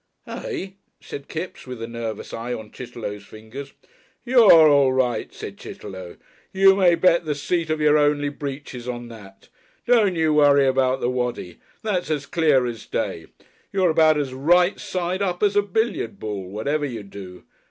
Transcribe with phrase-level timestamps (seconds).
[0.25, 3.73] '""Eh?" said Kipps, with a nervous eye on Chitterlow's fingers.
[4.25, 6.17] "You're all right," said Chitterlow;
[6.51, 9.49] "you may bet the seat of your only breeches on that!
[9.85, 13.27] Don't you worry about the Waddy that's as clear as day.
[13.71, 17.43] You're about as right side up as a billiard ball whatever you do.